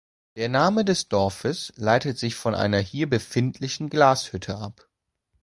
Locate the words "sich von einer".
2.17-2.79